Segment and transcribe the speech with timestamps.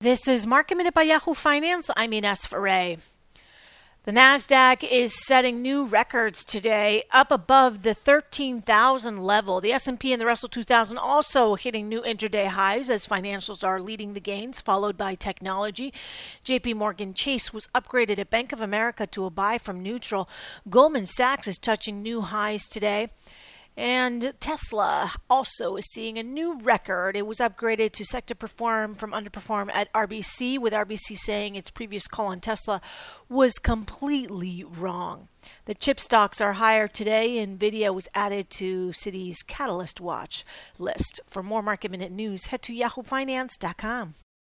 [0.00, 1.90] This is Market Minute by Yahoo Finance.
[1.96, 2.98] I'm Ines Ferre.
[4.04, 9.60] The Nasdaq is setting new records today, up above the 13,000 level.
[9.60, 14.14] The S&P and the Russell 2000 also hitting new intraday highs as financials are leading
[14.14, 15.92] the gains, followed by technology.
[16.44, 16.74] J.P.
[16.74, 20.28] Morgan Chase was upgraded at Bank of America to a buy from neutral.
[20.70, 23.08] Goldman Sachs is touching new highs today.
[23.78, 27.14] And Tesla also is seeing a new record.
[27.14, 32.08] It was upgraded to sector perform from underperform at RBC, with RBC saying its previous
[32.08, 32.80] call on Tesla
[33.28, 35.28] was completely wrong.
[35.66, 37.36] The chip stocks are higher today.
[37.46, 40.44] Nvidia was added to Citi's Catalyst Watch
[40.80, 41.20] list.
[41.28, 44.14] For more market minute news, head to yahoofinance.com.